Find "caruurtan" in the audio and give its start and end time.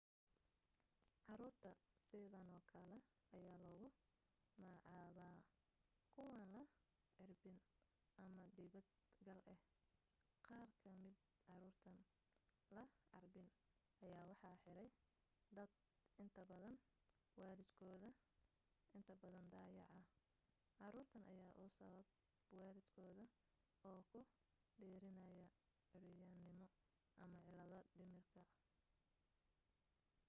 11.45-11.99, 20.79-21.23